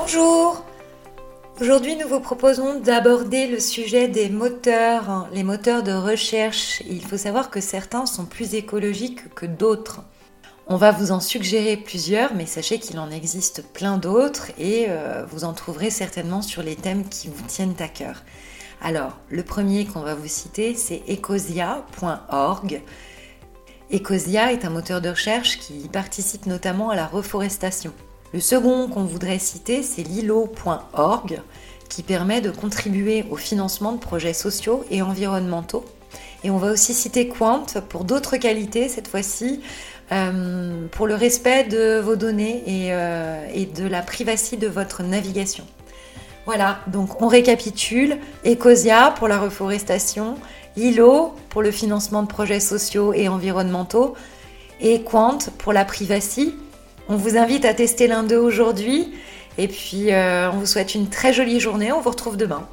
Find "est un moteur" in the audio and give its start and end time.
24.52-25.00